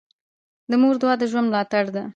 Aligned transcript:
د 0.69 0.71
مور 0.81 0.95
دعا 1.01 1.13
د 1.19 1.23
ژوند 1.31 1.47
ملاتړ 1.49 1.85
ده. 1.95 2.03